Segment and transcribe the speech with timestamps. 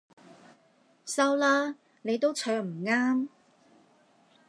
[1.05, 3.27] 收啦，你都唱唔啱